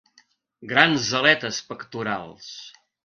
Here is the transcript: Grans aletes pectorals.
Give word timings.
Grans 0.71 1.05
aletes 1.19 1.59
pectorals. 1.69 2.51